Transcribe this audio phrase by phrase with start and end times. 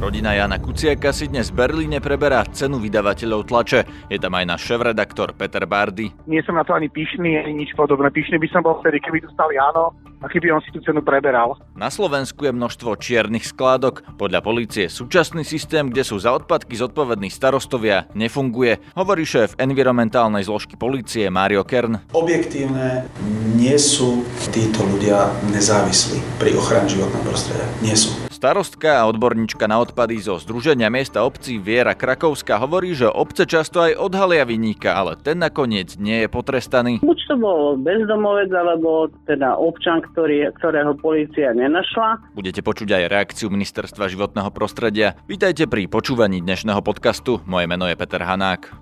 [0.00, 4.08] Rodina Jana Kuciaka si dnes v Berlíne preberá cenu vydavateľov tlače.
[4.08, 6.08] Je tam aj náš šéf-redaktor Peter Bardy.
[6.24, 8.08] Nie som na to ani pyšný, ani nič podobné.
[8.08, 9.92] Pyšný by som bol vtedy, keby dostal Jano
[10.24, 11.52] a keby on si tú cenu preberal.
[11.76, 14.16] Na Slovensku je množstvo čiernych skládok.
[14.16, 20.80] Podľa policie súčasný systém, kde sú za odpadky zodpovední starostovia, nefunguje, hovorí šéf environmentálnej zložky
[20.80, 22.08] policie Mario Kern.
[22.16, 23.04] Objektívne
[23.52, 27.68] nie sú títo ľudia nezávislí pri ochrane životného prostredia.
[27.84, 28.29] Nie sú.
[28.40, 33.84] Starostka a odborníčka na odpady zo Združenia miesta obcí Viera Krakovská hovorí, že obce často
[33.84, 37.04] aj odhalia vyníka, ale ten nakoniec nie je potrestaný.
[37.04, 42.32] Buď to bol bezdomovec, alebo teda občan, ktorý, ktorého policia nenašla.
[42.32, 45.20] Budete počuť aj reakciu Ministerstva životného prostredia.
[45.28, 47.44] Vítajte pri počúvaní dnešného podcastu.
[47.44, 48.72] Moje meno je Peter Hanák.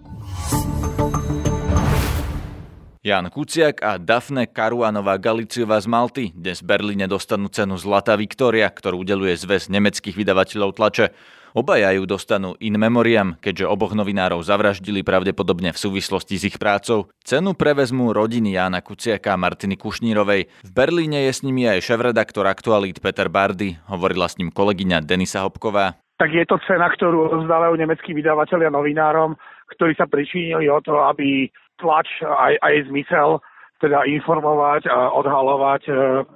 [2.98, 8.66] Jan Kuciak a Dafne Karuanová Galiciová z Malty dnes v Berlíne dostanú cenu Zlatá Viktória,
[8.66, 11.14] ktorú udeluje zväz nemeckých vydavateľov tlače.
[11.54, 17.06] Obaja ju dostanú in memoriam, keďže oboch novinárov zavraždili pravdepodobne v súvislosti s ich prácou.
[17.22, 20.50] Cenu prevezmú rodiny Jána Kuciaka a Martiny Kušnírovej.
[20.66, 25.46] V Berlíne je s nimi aj šéf-redaktor aktualít Peter Bardy, hovorila s ním kolegyňa Denisa
[25.46, 25.94] Hopková.
[26.18, 29.38] Tak je to cena, ktorú rozdávajú nemeckí vydavateľia novinárom,
[29.70, 31.46] ktorí sa pričinili o to, aby
[31.78, 33.38] tlač aj, aj zmysel
[33.78, 35.92] teda informovať a odhalovať e,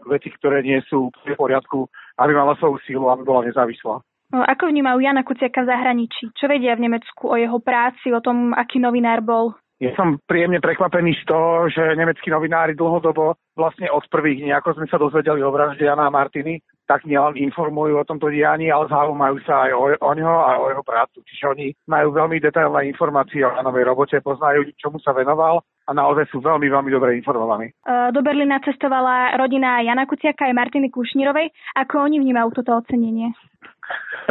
[0.07, 1.91] veci, ktoré nie sú v poriadku,
[2.23, 3.99] aby mala svoju sílu, aby bola nezávislá.
[4.33, 6.33] No, ako vnímajú Jana Kuciaka v zahraničí?
[6.33, 9.53] Čo vedia v Nemecku o jeho práci, o tom, aký novinár bol?
[9.83, 14.87] Ja som príjemne prekvapený z toho, že nemeckí novinári dlhodobo vlastne od prvých nejako sme
[14.87, 19.41] sa dozvedeli o vražde Jana a Martiny, tak nielen informujú o tomto dianí, ale zaujímajú
[19.49, 21.25] sa aj o, o ňo a o jeho prácu.
[21.25, 26.29] Čiže oni majú veľmi detailné informácie o Janovej robote, poznajú, čomu sa venoval a naozaj
[26.29, 27.73] sú veľmi, veľmi dobre informovaní.
[28.13, 31.49] Do Berlína cestovala rodina Jana Kuciaka aj Martiny Kušnírovej.
[31.81, 33.33] Ako oni vnímajú toto ocenenie?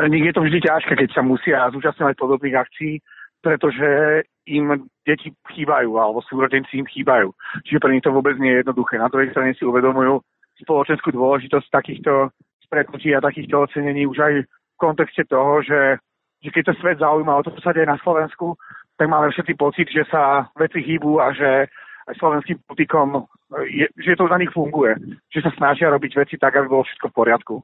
[0.06, 3.02] Nich je to vždy ťažké, keď sa musia zúčastňovať podobných akcií,
[3.42, 7.34] pretože im deti chýbajú, alebo súrodenci im chýbajú.
[7.66, 9.02] Čiže pre nich to vôbec nie je jednoduché.
[9.02, 10.22] Na druhej strane si uvedomujú
[10.62, 12.30] spoločenskú dôležitosť takýchto
[12.72, 16.00] stretnutí a takýchto ocenení už aj v kontexte toho, že,
[16.40, 18.56] že keď to svet zaujíma o to, čo sa deje na Slovensku,
[18.96, 21.68] tak máme všetci pocit, že sa veci hýbu a že
[22.08, 23.28] aj slovenským politikom,
[23.68, 24.96] je, že to na nich funguje.
[25.30, 27.56] Že sa snažia robiť veci tak, aby bolo všetko v poriadku.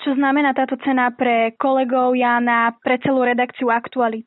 [0.00, 4.26] Čo znamená táto cena pre kolegov Jana, pre celú redakciu Aktualit?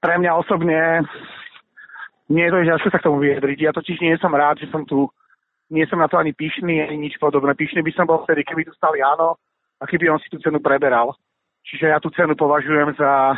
[0.00, 1.04] Pre mňa osobne
[2.32, 3.58] nie je to ťažké sa k tomu vyjadriť.
[3.60, 5.10] Ja totiž nie som rád, že som tu,
[5.68, 7.52] nie som na to ani pyšný, ani nič podobné.
[7.52, 9.36] Pyšný by som bol vtedy, keby tu stali áno,
[9.82, 11.18] a keby on si tú cenu preberal.
[11.66, 13.34] Čiže ja tú cenu považujem za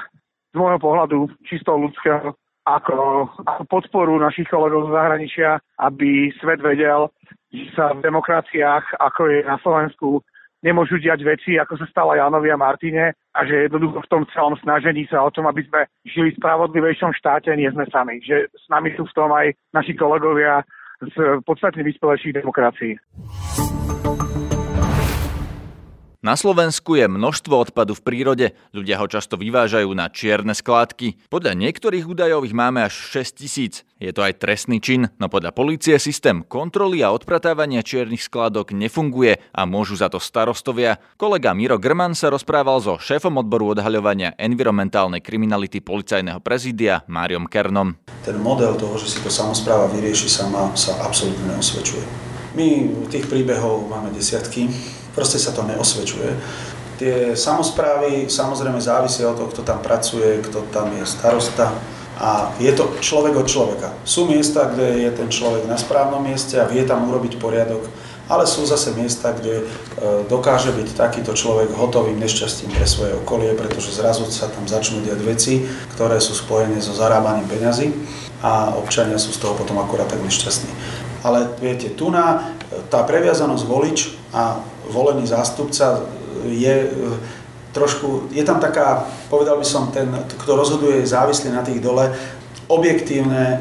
[0.55, 5.51] z môjho pohľadu čisto ľudského ako, ako podporu našich kolegov z zahraničia,
[5.85, 7.13] aby svet vedel,
[7.53, 10.25] že sa v demokraciách, ako je na Slovensku,
[10.65, 14.57] nemôžu diať veci, ako sa stala Janovi a Martine a že jednoducho v tom celom
[14.65, 18.25] snažení sa o tom, aby sme žili v spravodlivejšom štáte, nie sme sami.
[18.25, 20.65] Že s nami sú v tom aj naši kolegovia
[21.05, 22.97] z podstatne vyspelejších demokracií.
[26.25, 31.29] Na Slovensku je množstvo odpadu v prírode, ľudia ho často vyvážajú na čierne skládky.
[31.29, 33.85] Podľa niektorých údajov ich máme až 6 tisíc.
[34.01, 39.37] Je to aj trestný čin, no podľa policie systém kontroly a odpratávania čiernych skládok nefunguje
[39.53, 40.97] a môžu za to starostovia.
[41.21, 48.01] Kolega Miro Grman sa rozprával so šéfom odboru odhaľovania environmentálnej kriminality policajného prezídia Máriom Kernom.
[48.25, 52.01] Ten model toho, že si to samozpráva vyrieši sama, sa absolútne neosvedčuje.
[52.57, 54.73] My tých príbehov máme desiatky,
[55.15, 56.31] proste sa to neosvedčuje.
[56.95, 61.75] Tie samozprávy samozrejme závisia od toho, kto tam pracuje, kto tam je starosta
[62.15, 63.91] a je to človek od človeka.
[64.07, 67.83] Sú miesta, kde je ten človek na správnom mieste a vie tam urobiť poriadok,
[68.31, 69.65] ale sú zase miesta, kde e,
[70.31, 75.21] dokáže byť takýto človek hotovým nešťastím pre svoje okolie, pretože zrazu sa tam začnú diať
[75.27, 75.55] veci,
[75.99, 77.91] ktoré sú spojené so zarábaním peňazí
[78.41, 80.71] a občania sú z toho potom akorát tak nešťastní.
[81.27, 82.55] Ale viete, tu na
[82.89, 83.99] tá previazanosť volič
[84.31, 84.61] a
[84.91, 86.05] volený zástupca
[86.45, 86.89] je e,
[87.73, 90.07] trošku, je tam taká, povedal by som, ten,
[90.39, 92.13] kto rozhoduje, je závislý na tých dole.
[92.71, 93.59] Objektívne e,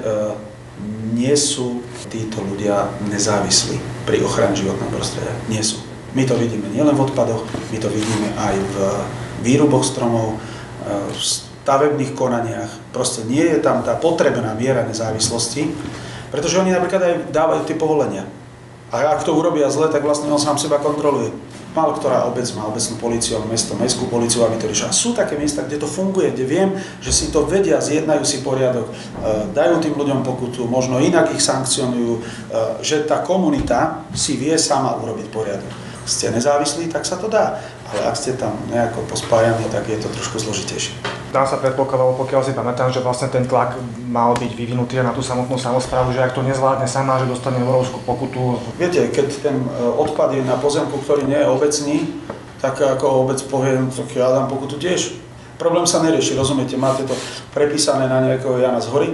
[1.17, 5.33] nie sú títo ľudia nezávislí pri ochrane životného prostredia.
[5.49, 5.81] Nie sú.
[6.13, 7.41] My to vidíme nielen v odpadoch,
[7.73, 8.75] my to vidíme aj v
[9.41, 10.37] výruboch stromov, e,
[11.09, 12.69] v stavebných konaniach.
[12.91, 15.71] Proste nie je tam tá potrebná miera nezávislosti,
[16.29, 18.25] pretože oni napríklad aj dávajú tie povolenia.
[18.93, 21.33] A ak to urobia zle, tak vlastne on sám seba kontroluje.
[21.73, 24.93] Málo ktorá obec má obecnú policiu, alebo mesto, mestskú policiu, aby to riešila.
[24.93, 26.69] Sú také miesta, kde to funguje, kde viem,
[27.01, 28.93] že si to vedia, zjednajú si poriadok, e,
[29.49, 32.21] dajú tým ľuďom pokutu, možno inak ich sankcionujú, e,
[32.85, 35.73] že tá komunita si vie sama urobiť poriadok.
[36.03, 37.63] ste nezávislí, tak sa to dá.
[38.01, 40.97] Ak ste tam nejako pospájani, tak je to trošku zložitejšie.
[41.33, 45.25] Dá sa predpokladať, pokiaľ si pamätám, že vlastne ten tlak mal byť vyvinutý na tú
[45.25, 48.61] samotnú samozprávu, že ak to nezvládne sama, že dostane európsku pokutu.
[48.77, 49.67] Viete, keď ten e,
[49.97, 51.97] odpad je na pozemku, ktorý nie je obecný,
[52.61, 55.17] tak ako obec poviem, tak ja dám pokutu tiež.
[55.57, 57.17] Problém sa nerieši, rozumiete, máte to
[57.49, 59.09] prepísané na nejakého Jana z hory,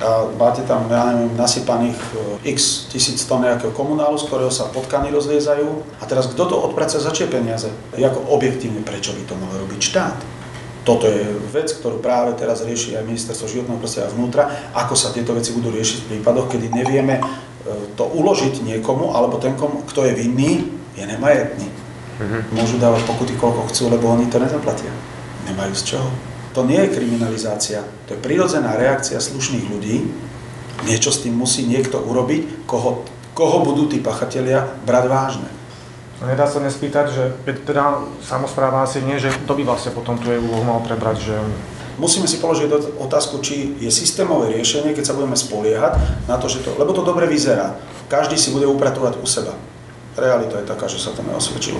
[0.00, 2.00] a máte tam, ja neviem, nasypaných
[2.40, 5.68] e, x tisíc tón nejakého komunálu, z ktorého sa potkany rozliezajú.
[6.00, 7.68] A teraz kto to odpraca za čie peniaze?
[7.92, 10.16] Jako objektívne, prečo by to mal robiť štát?
[10.88, 11.20] Toto je
[11.52, 15.68] vec, ktorú práve teraz rieši aj ministerstvo životného prostredia vnútra, ako sa tieto veci budú
[15.68, 17.22] riešiť v prípadoch, kedy nevieme e,
[17.92, 20.64] to uložiť niekomu, alebo ten, kto je vinný,
[20.96, 21.68] je nemajetný.
[21.68, 22.56] Mm-hmm.
[22.56, 24.88] Môžu dávať pokuty, koľko chcú, lebo oni to nezaplatia.
[25.44, 26.29] Nemajú z čoho.
[26.54, 30.02] To nie je kriminalizácia, to je prirodzená reakcia slušných ľudí.
[30.88, 33.06] Niečo s tým musí niekto urobiť, koho,
[33.36, 35.50] koho budú tí pachatelia brať vážne.
[36.18, 37.24] No nedá sa nespýtať, že
[37.64, 41.36] teda samozpráva asi nie, že to by vlastne potom tu úlohu mal prebrať, že
[42.00, 46.64] Musíme si položiť otázku, či je systémové riešenie, keď sa budeme spoliehať na to, že
[46.64, 47.76] to, lebo to dobre vyzerá.
[48.08, 49.52] Každý si bude upratovať u seba.
[50.16, 51.76] Realita je taká, že sa to neosvedčilo.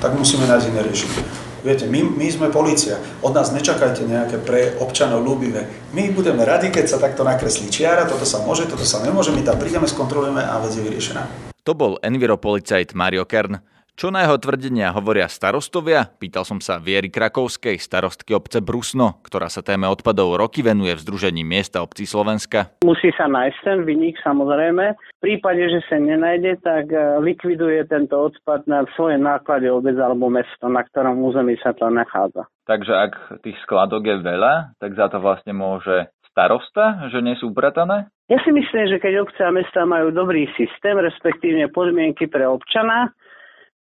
[0.00, 1.47] Tak musíme nájsť iné riešenie.
[1.66, 5.66] Viete, my, my sme policia, od nás nečakajte nejaké pre občanov ľúbivé.
[5.90, 9.42] My budeme radi, keď sa takto nakreslí čiara, toto sa môže, toto sa nemôže, my
[9.42, 11.50] tam prídeme, skontrolujeme a vec je vyriešená.
[11.66, 13.58] To bol enviropolicajt Mario Kern.
[13.98, 16.06] Čo na jeho tvrdenia hovoria starostovia?
[16.06, 21.02] Pýtal som sa Viery Krakovskej, starostky obce Brusno, ktorá sa téme odpadov roky venuje v
[21.02, 22.78] Združení miesta obcí Slovenska.
[22.86, 24.94] Musí sa nájsť ten vynik samozrejme.
[24.94, 30.30] V prípade, že sa nenajde, tak e, likviduje tento odpad na svoje náklade obec alebo
[30.30, 32.46] mesto, na ktorom území sa to nachádza.
[32.70, 37.50] Takže ak tých skladok je veľa, tak za to vlastne môže starosta, že nie sú
[37.50, 38.06] upratané?
[38.30, 43.10] Ja si myslím, že keď obce a mesta majú dobrý systém, respektíve podmienky pre občana,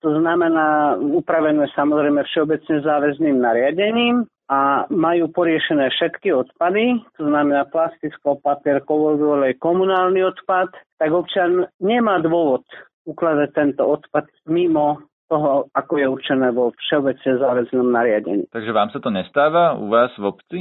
[0.05, 8.37] to znamená upravené samozrejme všeobecne záväzným nariadením a majú poriešené všetky odpady, to znamená plastický
[8.37, 10.69] papier, kovový olej, komunálny odpad,
[11.01, 12.61] tak občan nemá dôvod
[13.09, 18.45] ukladať tento odpad mimo toho, ako je určené vo všeobecne záväznom nariadení.
[18.53, 20.59] Takže vám sa to nestáva u vás v obci?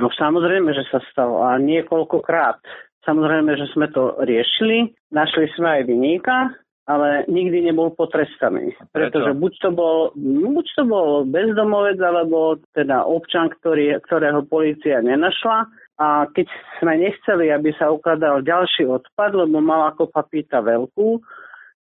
[0.00, 2.64] No samozrejme, že sa stalo a niekoľkokrát.
[3.04, 6.36] Samozrejme, že sme to riešili, našli sme aj vyníka,
[6.90, 8.74] ale nikdy nebol potrestaný.
[8.90, 15.70] Pretože buď to bol, buď to bol bezdomovec, alebo teda občan, ktorý, ktorého policia nenašla.
[16.02, 16.50] A keď
[16.82, 21.22] sme nechceli, aby sa ukladal ďalší odpad, lebo mal ako papíta veľkú,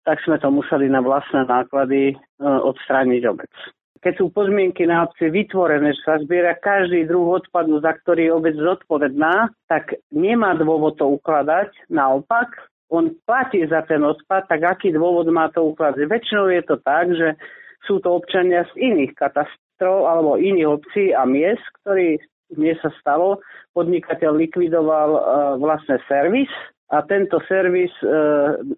[0.06, 3.54] tak sme to museli na vlastné náklady e, odstrániť obec.
[4.02, 8.34] Keď sú podmienky na obci vytvorené, že sa zbiera každý druh odpadu, za ktorý je
[8.34, 11.70] obec zodpovedná, tak nemá dôvod to ukladať.
[11.94, 12.50] Naopak,
[12.92, 16.06] on platí za ten odpad, tak aký dôvod má to ukladať?
[16.12, 17.40] Väčšinou je to tak, že
[17.88, 22.20] sú to občania z iných katastrov alebo iných obcí a miest, ktorí
[22.52, 23.40] mne sa stalo,
[23.72, 25.22] podnikateľ likvidoval uh,
[25.56, 26.52] vlastne servis
[26.92, 28.08] a tento servis, e,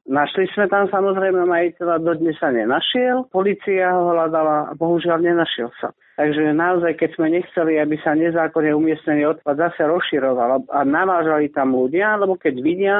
[0.06, 5.89] našli sme tam samozrejme majiteľa, dodnes sa nenašiel, policia ho hľadala a bohužiaľ nenašiel sa.
[6.21, 11.74] Takže naozaj, keď sme nechceli, aby sa nezákonne umiestnený odpad zase rozširoval a navážali tam
[11.74, 12.95] ľudia, lebo keď vidia,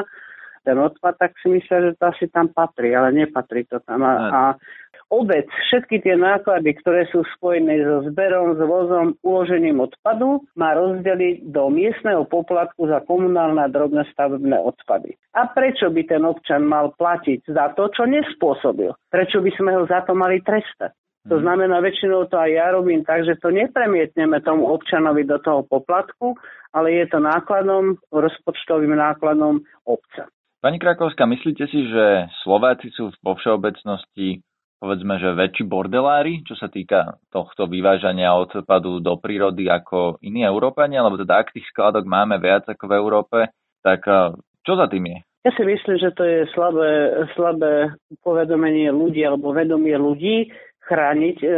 [0.64, 4.00] ten odpad, tak si myslia, že to asi tam patrí, ale nepatrí to tam.
[4.02, 4.40] A, a
[5.12, 11.52] obec všetky tie náklady, ktoré sú spojené so zberom, s vozom, uložením odpadu, má rozdeliť
[11.52, 15.14] do miestneho poplatku za komunálne a drobné stavebné odpady.
[15.36, 18.90] A prečo by ten občan mal platiť za to, čo nespôsobil?
[19.12, 20.96] Prečo by sme ho za to mali trestať?
[21.24, 21.42] To mhm.
[21.42, 26.36] znamená, väčšinou to aj ja robím tak, že to nepremietneme tomu občanovi do toho poplatku,
[26.74, 30.28] ale je to nákladom, rozpočtovým nákladom obca.
[30.64, 34.40] Pani Krakovská, myslíte si, že Slováci sú vo všeobecnosti
[34.80, 41.04] povedzme, že väčší bordelári, čo sa týka tohto vyvážania odpadu do prírody ako iní Európania,
[41.04, 43.38] lebo teda ak tých skladok máme viac ako v Európe,
[43.80, 45.18] tak eh, čo za tým je?
[45.44, 46.92] Ja si myslím, že to je slabé,
[47.36, 47.92] slabé
[48.24, 50.48] povedomenie ľudí alebo vedomie ľudí,
[50.84, 51.48] chrániť e,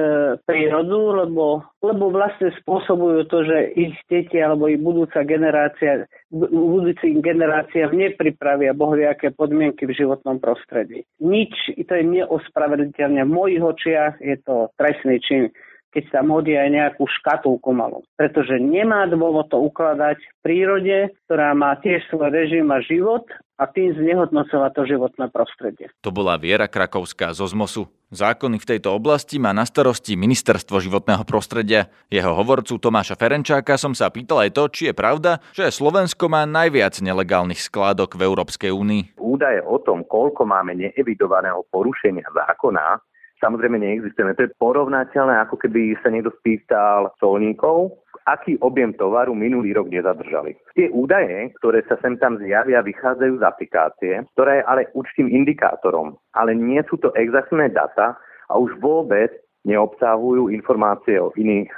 [0.47, 7.91] prírodu, lebo, lebo vlastne spôsobujú to, že ich deti alebo ich budúca generácia, budúci generácia
[7.91, 11.03] nepripravia bohviaké podmienky v životnom prostredí.
[11.19, 13.27] Nič, to je neospravedliteľné.
[13.27, 15.51] V mojich očiach je to trestný čin
[15.97, 18.05] keď tam hodí aj nejakú škatulku malú.
[18.21, 23.25] Pretože nemá dôvod to ukladať v prírode, ktorá má tiež svoj režim a život
[23.57, 25.89] a tým znehodnocovať to životné prostredie.
[26.05, 27.89] To bola Viera Krakovská zo ZMOSu.
[28.13, 31.91] Zákony v tejto oblasti má na starosti Ministerstvo životného prostredia.
[32.07, 36.47] Jeho hovorcu Tomáša Ferenčáka som sa pýtal aj to, či je pravda, že Slovensko má
[36.47, 39.19] najviac nelegálnych skládok v Európskej únii.
[39.19, 43.03] Údaje o tom, koľko máme neevidovaného porušenia zákona,
[43.43, 44.39] samozrejme neexistujeme.
[44.39, 50.59] To je porovnateľné, ako keby sa niekto spýtal solníkov, aký objem tovaru minulý rok nezadržali.
[50.75, 56.19] Tie údaje, ktoré sa sem tam zjavia, vychádzajú z aplikácie, ktorá je ale určitým indikátorom,
[56.35, 58.19] ale nie sú to exaktné data
[58.51, 59.31] a už vôbec
[59.67, 61.71] neobsahujú informácie o iných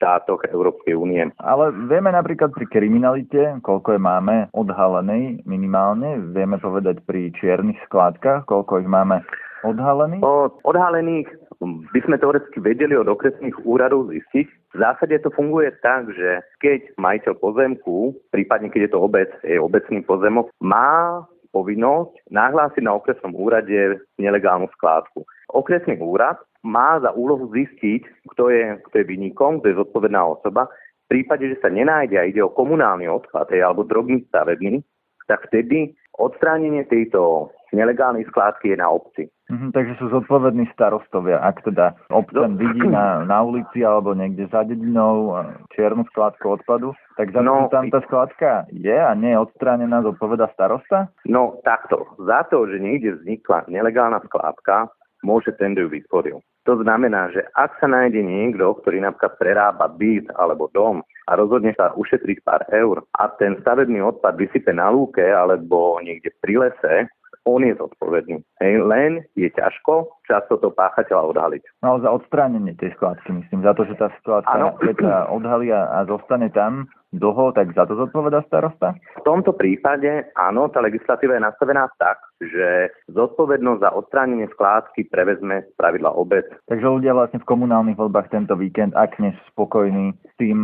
[0.00, 1.28] štátoch Európskej únie.
[1.42, 8.46] Ale vieme napríklad pri kriminalite, koľko je máme odhalenej minimálne, vieme povedať pri čiernych skládkach,
[8.46, 9.20] koľko ich máme
[9.66, 10.22] odhalených?
[10.22, 11.28] O odhalených
[11.60, 14.46] by sme teoreticky vedeli od okresných úradov zistiť.
[14.72, 19.60] V zásade to funguje tak, že keď majiteľ pozemku, prípadne keď je to obec, je
[19.60, 21.20] obecný pozemok, má
[21.52, 25.26] povinnosť nahlásiť na okresnom úrade nelegálnu skládku.
[25.50, 30.70] Okresný úrad má za úlohu zistiť, kto je, kto je vynikom, kto je zodpovedná osoba.
[31.10, 34.78] V prípade, že sa nenájde a ide o komunálny odklad alebo drobný stavebný,
[35.26, 39.24] tak vtedy odstránenie tejto nelegálnej skládky je na obci.
[39.50, 41.42] Mhm, takže sú zodpovední starostovia.
[41.42, 42.60] Ak teda občan no.
[42.62, 45.34] vidí na, na ulici alebo niekde za dedinou
[45.74, 50.46] čiernu skládku odpadu, tak za no, tam tá skládka je a nie je odstránená, zodpoveda
[50.54, 51.10] starosta?
[51.26, 52.06] No takto.
[52.22, 54.86] Za to, že niekde vznikla nelegálna skládka,
[55.26, 56.38] môže ten, kto ju vytvoril.
[56.68, 61.72] To znamená, že ak sa nájde niekto, ktorý napríklad prerába byt alebo dom a rozhodne
[61.72, 67.08] sa ušetriť pár eur a ten stavebný odpad vysype na lúke alebo niekde pri lese,
[67.48, 68.44] on je zodpovedný.
[68.60, 71.62] Hej, len je ťažko často to páchateľa odhaliť.
[71.82, 74.12] No za odstránenie tej skládky, myslím, za to, že tá
[74.46, 74.76] ano.
[74.78, 78.94] keď sa odhalí a zostane tam dlho, tak za to zodpoveda starosta?
[79.18, 85.66] V tomto prípade áno, tá legislatíva je nastavená tak, že zodpovednosť za odstránenie skládky prevezme
[85.66, 86.46] z pravidla obec.
[86.70, 90.62] Takže ľudia vlastne v komunálnych voľbách tento víkend, ak nie spokojní s tým,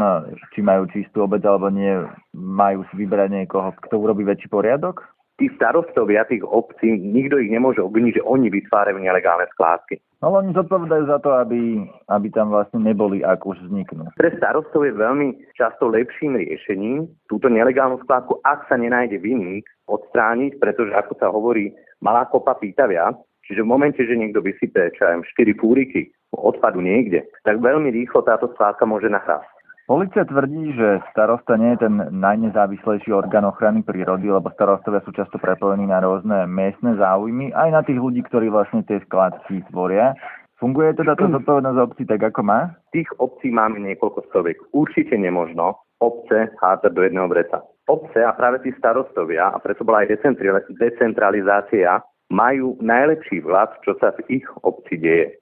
[0.54, 2.06] či majú čistú obec alebo nie,
[2.36, 5.02] majú si vybrať niekoho, kto urobí väčší poriadok?
[5.36, 10.00] Tí starostovia tých obcí, nikto ich nemôže obviniť, že oni vytvárajú nelegálne skládky.
[10.24, 14.16] No oni zodpovedajú za to, aby, aby tam vlastne neboli, ak už vzniknú.
[14.16, 20.56] Pre starostov je veľmi často lepším riešením túto nelegálnu skládku, ak sa nenájde vinník, odstrániť,
[20.56, 23.20] pretože ako sa hovorí, malá kopa pýta viac.
[23.46, 28.26] Čiže v momente, že niekto vysype, čo aj 4 fúriky odpadu niekde, tak veľmi rýchlo
[28.26, 29.55] táto skládka môže nahrásť.
[29.86, 35.38] Polícia tvrdí, že starosta nie je ten najnezávislejší orgán ochrany prírody, lebo starostovia sú často
[35.38, 40.18] prepojení na rôzne miestne záujmy, aj na tých ľudí, ktorí vlastne tie skladky tvoria.
[40.58, 42.74] Funguje teda tá zodpovednosť obcí tak, ako má?
[42.90, 44.58] Tých obcí máme niekoľko stoviek.
[44.74, 47.62] Určite nemožno obce hádzať do jedného vreca.
[47.86, 50.18] Obce a práve tí starostovia, a preto bola aj
[50.82, 52.02] decentralizácia,
[52.34, 55.38] majú najlepší vlad, čo sa v ich obci deje.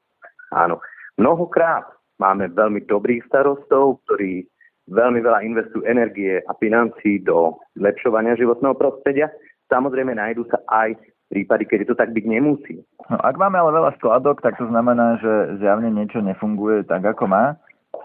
[0.53, 0.85] Áno.
[1.17, 4.47] Mnohokrát Máme veľmi dobrých starostov, ktorí
[4.91, 9.33] veľmi veľa investujú energie a financí do zlepšovania životného prostredia.
[9.73, 10.95] Samozrejme nájdú sa aj
[11.33, 12.85] prípady, keď to tak byť nemusí.
[13.09, 17.27] No, ak máme ale veľa skladok, tak to znamená, že zjavne niečo nefunguje tak, ako
[17.27, 17.57] má.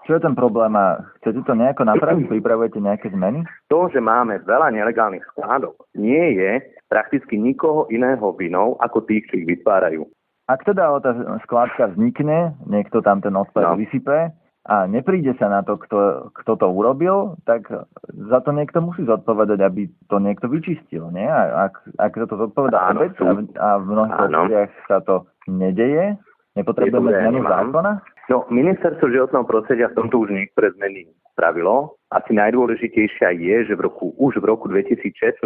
[0.07, 2.25] Čo je ten problém a chcete to nejako napraviť?
[2.25, 3.45] Pripravujete nejaké zmeny?
[3.69, 6.57] To, že máme veľa nelegálnych skladok, nie je
[6.89, 10.09] prakticky nikoho iného vinou ako tých, čo ich vytvárajú.
[10.49, 11.13] Ak teda tá
[11.45, 13.77] skládka vznikne, niekto tam ten odpad no.
[13.77, 14.33] vysype
[14.65, 17.69] a nepríde sa na to, kto, kto to urobil, tak
[18.09, 21.13] za to niekto musí zodpovedať, aby to niekto vyčistil.
[21.13, 21.29] Nie?
[21.29, 26.17] A ak, ak to zodpovedá obec a, a v mnohých obciach sa to nedeje,
[26.57, 27.91] nepotrebujeme zmenu zákona?
[28.29, 31.97] No, ministerstvo životného prostredia v tomto už niektoré zmeny spravilo.
[32.13, 35.45] Asi najdôležitejšia je, že v roku, už v roku 2016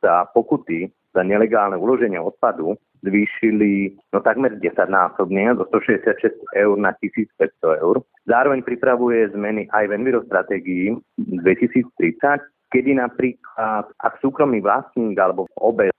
[0.00, 6.94] sa pokuty za nelegálne uloženie odpadu zvýšili no takmer 10 násobne zo 166 eur na
[7.02, 8.00] 1500 eur.
[8.24, 10.86] Zároveň pripravuje zmeny aj v envirostratégii
[11.18, 15.92] 2030, kedy napríklad ak súkromný vlastník alebo obec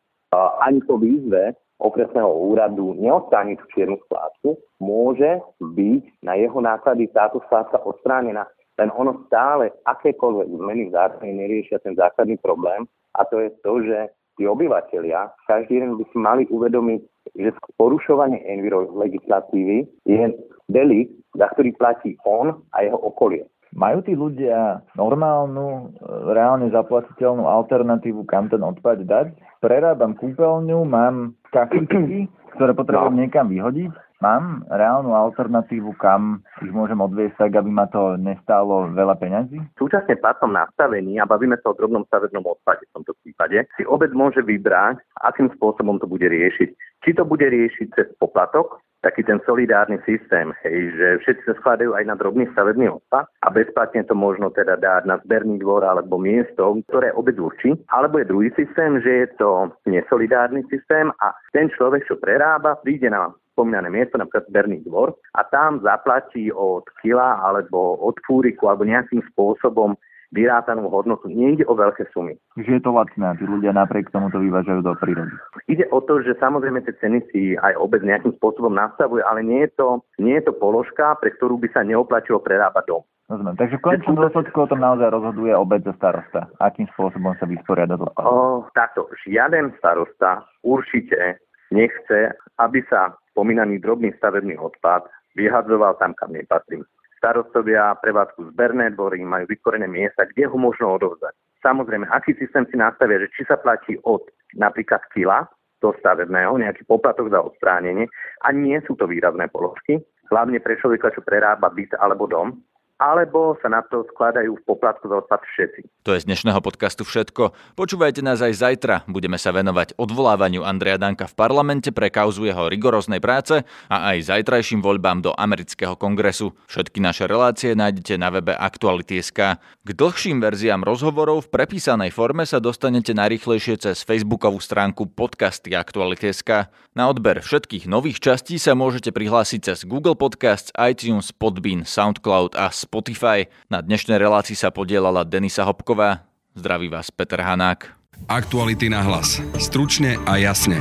[0.64, 1.54] ani po výzve
[1.84, 8.48] okresného úradu neodstráni tú čiernu skládku, môže byť na jeho náklady táto skládka odstránená.
[8.80, 13.74] Len ono stále akékoľvek zmeny v zákone neriešia ten základný problém a to je to,
[13.86, 14.00] že
[14.38, 17.02] tí obyvateľia, každý jeden by si mali uvedomiť,
[17.38, 17.50] že
[17.80, 20.24] porušovanie enviro legislatívy je
[20.70, 23.46] delikt, za ktorý platí on a jeho okolie.
[23.74, 25.98] Majú tí ľudia normálnu,
[26.30, 29.34] reálne zaplatiteľnú alternatívu, kam ten odpad dať?
[29.60, 33.22] Prerábam kúpeľňu, mám kachličky, ktoré potrebujem no.
[33.26, 33.92] niekam vyhodiť
[34.24, 39.60] Mám reálnu alternatívu, kam ich môžem odviesť tak, aby ma to nestálo veľa peňazí?
[39.76, 44.16] Súčasne platnom nastavení, a bavíme sa o drobnom stavebnom odpade v tomto prípade, si obec
[44.16, 46.72] môže vybrať, akým spôsobom to bude riešiť.
[47.04, 51.92] Či to bude riešiť cez poplatok, taký ten solidárny systém, hej, že všetci sa skladajú
[51.94, 56.16] aj na drobný stavebný odpad a bezplatne to možno teda dať na zberný dvor alebo
[56.16, 57.76] miesto, ktoré obec určí.
[57.92, 63.12] Alebo je druhý systém, že je to nesolidárny systém a ten človek, čo prerába, príde
[63.12, 68.90] na spomínané miesto, napríklad Berný dvor, a tam zaplatí od kila alebo od fúriku alebo
[68.90, 69.94] nejakým spôsobom
[70.34, 71.30] vyrátanú hodnotu.
[71.30, 72.34] Nie ide o veľké sumy.
[72.58, 75.32] Že je to lacné a tí ľudia napriek tomu to vyvážajú do prírody.
[75.70, 79.70] Ide o to, že samozrejme tie ceny si aj obec nejakým spôsobom nastavuje, ale nie
[79.70, 79.88] je to,
[80.18, 83.06] nie je to položka, pre ktorú by sa neoplatilo prerábať dom.
[83.32, 83.56] Rozumiem.
[83.56, 86.52] Takže v konečnom dôsledku o tom naozaj rozhoduje obec a starosta.
[86.60, 88.12] Akým spôsobom sa vysporiada to?
[88.20, 91.40] O, takto, žiaden starosta určite
[91.72, 95.08] nechce, aby sa spomínaný drobný stavebný odpad
[95.40, 96.84] vyhadzoval tam, kam nepatrí
[97.24, 101.32] starostovia prevádzku zberné dvory, majú vykorené miesta, kde ho možno odovzdať.
[101.64, 104.28] Samozrejme, aký systém si nastavia, že či sa platí od
[104.60, 105.48] napríklad kila
[105.80, 108.12] do stavebného, nejaký poplatok za odstránenie
[108.44, 112.60] a nie sú to výrazné položky, hlavne pre človeka, čo prerába byt alebo dom,
[113.04, 116.08] alebo sa na to skladajú v poplatku za odpad všetci.
[116.08, 117.52] To je z dnešného podcastu všetko.
[117.76, 119.04] Počúvajte nás aj zajtra.
[119.12, 124.32] Budeme sa venovať odvolávaniu Andreja Danka v parlamente pre kauzu jeho rigoróznej práce a aj
[124.32, 126.56] zajtrajším voľbám do amerického kongresu.
[126.72, 129.60] Všetky naše relácie nájdete na webe Aktuality.sk.
[129.60, 136.72] K dlhším verziám rozhovorov v prepísanej forme sa dostanete najrychlejšie cez facebookovú stránku podcasty Aktuality.sk.
[136.94, 142.70] Na odber všetkých nových častí sa môžete prihlásiť cez Google Podcasts, iTunes, Podbean, SoundCloud a
[142.94, 143.50] Spotify.
[143.74, 146.30] Na dnešnej relácii sa podielala Denisa Hopková.
[146.54, 147.90] Zdraví vás Peter Hanák.
[148.30, 149.42] Aktuality na hlas.
[149.58, 150.78] Stručne a jasne.